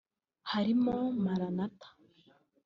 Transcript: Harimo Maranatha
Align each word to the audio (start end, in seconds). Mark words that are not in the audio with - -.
Harimo 0.51 0.95
Maranatha 1.23 1.87